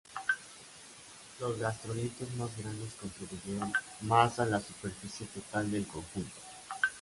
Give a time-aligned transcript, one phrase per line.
[1.39, 6.37] Los gastrolitos más grandes contribuyeron más a la superficie total del conjunto.